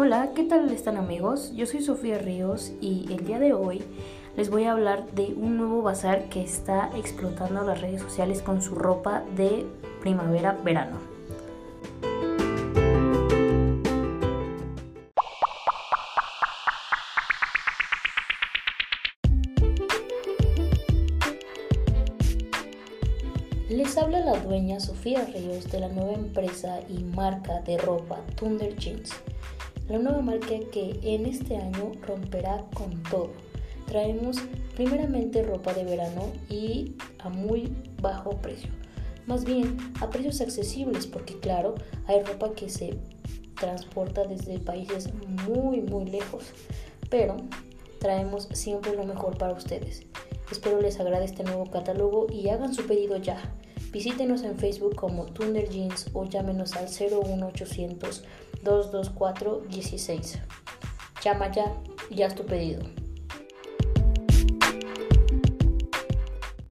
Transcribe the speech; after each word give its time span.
Hola, 0.00 0.30
¿qué 0.32 0.44
tal 0.44 0.70
están 0.70 0.96
amigos? 0.96 1.52
Yo 1.56 1.66
soy 1.66 1.82
Sofía 1.82 2.18
Ríos 2.18 2.70
y 2.80 3.12
el 3.12 3.26
día 3.26 3.40
de 3.40 3.52
hoy 3.52 3.82
les 4.36 4.48
voy 4.48 4.62
a 4.62 4.70
hablar 4.70 5.10
de 5.10 5.34
un 5.36 5.56
nuevo 5.56 5.82
bazar 5.82 6.28
que 6.28 6.40
está 6.40 6.88
explotando 6.96 7.64
las 7.64 7.80
redes 7.80 8.02
sociales 8.02 8.40
con 8.40 8.62
su 8.62 8.76
ropa 8.76 9.24
de 9.34 9.66
primavera-verano. 10.00 10.98
Les 23.68 23.98
habla 23.98 24.20
la 24.20 24.38
dueña 24.38 24.78
Sofía 24.78 25.24
Ríos 25.24 25.68
de 25.72 25.80
la 25.80 25.88
nueva 25.88 26.12
empresa 26.12 26.82
y 26.88 27.02
marca 27.02 27.62
de 27.62 27.78
ropa 27.78 28.20
Thunder 28.36 28.76
Jeans. 28.76 29.10
La 29.88 29.98
nueva 29.98 30.20
marca 30.20 30.54
que 30.70 31.00
en 31.02 31.24
este 31.24 31.56
año 31.56 31.92
romperá 32.06 32.62
con 32.74 33.02
todo. 33.04 33.30
Traemos 33.86 34.36
primeramente 34.76 35.42
ropa 35.42 35.72
de 35.72 35.84
verano 35.84 36.30
y 36.50 36.94
a 37.20 37.30
muy 37.30 37.72
bajo 38.02 38.32
precio. 38.32 38.68
Más 39.26 39.46
bien 39.46 39.78
a 40.00 40.10
precios 40.10 40.42
accesibles 40.42 41.06
porque 41.06 41.38
claro, 41.38 41.74
hay 42.06 42.22
ropa 42.22 42.52
que 42.52 42.68
se 42.68 42.98
transporta 43.58 44.24
desde 44.24 44.58
países 44.58 45.08
muy 45.46 45.80
muy 45.80 46.04
lejos. 46.04 46.44
Pero 47.08 47.38
traemos 47.98 48.46
siempre 48.52 48.94
lo 48.94 49.04
mejor 49.04 49.38
para 49.38 49.54
ustedes. 49.54 50.02
Espero 50.52 50.82
les 50.82 51.00
agrade 51.00 51.24
este 51.24 51.44
nuevo 51.44 51.64
catálogo 51.70 52.26
y 52.30 52.50
hagan 52.50 52.74
su 52.74 52.86
pedido 52.86 53.16
ya. 53.16 53.54
Visítenos 53.90 54.42
en 54.42 54.58
Facebook 54.58 54.96
como 54.96 55.24
Thunder 55.24 55.66
Jeans 55.70 56.10
o 56.12 56.26
llámenos 56.26 56.74
al 56.76 56.88
01800 56.88 58.22
224 58.68 59.62
16. 59.68 60.40
Llama 61.24 61.50
ya 61.50 61.72
y 62.10 62.22
haz 62.22 62.34
tu 62.34 62.44
pedido. 62.44 62.82